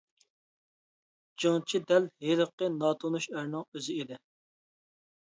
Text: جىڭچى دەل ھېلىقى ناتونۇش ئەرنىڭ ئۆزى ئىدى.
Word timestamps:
جىڭچى 1.43 1.81
دەل 1.91 2.07
ھېلىقى 2.27 2.69
ناتونۇش 2.77 3.27
ئەرنىڭ 3.33 3.67
ئۆزى 3.75 3.99
ئىدى. 4.05 4.19